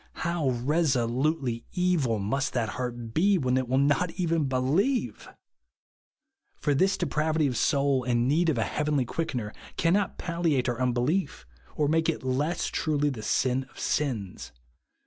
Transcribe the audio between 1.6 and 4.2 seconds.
evil must that heart be, when it will not